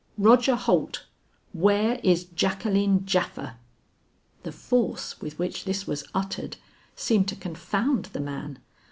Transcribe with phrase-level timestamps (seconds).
[0.17, 1.03] Roger Holt,
[1.53, 3.57] where is Jacqueline Japha?"
[4.41, 6.57] The force with which this was uttered,
[6.95, 8.57] seemed to confound the man.